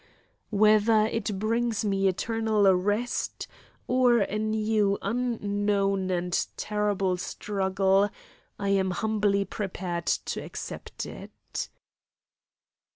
Whether 0.49 1.05
it 1.05 1.37
brings 1.37 1.85
me 1.85 2.07
eternal 2.07 2.73
rest 2.73 3.45
or 3.85 4.17
a 4.17 4.39
new 4.39 4.97
unknown 5.03 6.09
and 6.09 6.47
terrible 6.57 7.17
struggle, 7.17 8.09
I 8.57 8.69
am 8.69 8.89
humbly 8.89 9.45
prepared 9.45 10.07
to 10.07 10.41
accept 10.43 11.05
it. 11.05 11.69